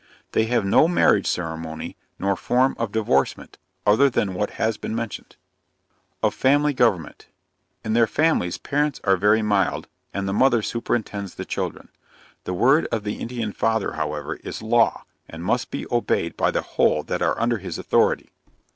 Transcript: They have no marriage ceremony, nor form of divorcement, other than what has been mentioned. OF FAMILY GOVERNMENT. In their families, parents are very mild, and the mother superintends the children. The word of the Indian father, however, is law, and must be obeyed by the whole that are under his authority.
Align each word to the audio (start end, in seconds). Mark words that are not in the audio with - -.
They 0.31 0.45
have 0.45 0.65
no 0.65 0.87
marriage 0.87 1.27
ceremony, 1.27 1.95
nor 2.17 2.35
form 2.35 2.75
of 2.79 2.91
divorcement, 2.91 3.59
other 3.85 4.09
than 4.09 4.33
what 4.33 4.49
has 4.57 4.75
been 4.75 4.95
mentioned. 4.95 5.35
OF 6.23 6.33
FAMILY 6.33 6.73
GOVERNMENT. 6.73 7.27
In 7.85 7.93
their 7.93 8.07
families, 8.07 8.57
parents 8.57 8.99
are 9.03 9.15
very 9.15 9.43
mild, 9.43 9.87
and 10.11 10.27
the 10.27 10.33
mother 10.33 10.63
superintends 10.63 11.35
the 11.35 11.45
children. 11.45 11.89
The 12.45 12.53
word 12.55 12.87
of 12.91 13.03
the 13.03 13.19
Indian 13.19 13.53
father, 13.53 13.91
however, 13.91 14.37
is 14.37 14.63
law, 14.63 15.03
and 15.29 15.43
must 15.43 15.69
be 15.69 15.85
obeyed 15.91 16.35
by 16.35 16.49
the 16.49 16.63
whole 16.63 17.03
that 17.03 17.21
are 17.21 17.39
under 17.39 17.59
his 17.59 17.77
authority. 17.77 18.31